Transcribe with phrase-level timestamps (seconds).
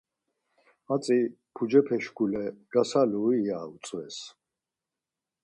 [0.87, 1.17] Hatzi
[1.55, 4.17] pucepe şkule gasalui, ya utzves.